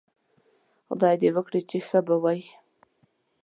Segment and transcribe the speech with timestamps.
[0.87, 2.41] خدای دې وکړي چې ښه به وئ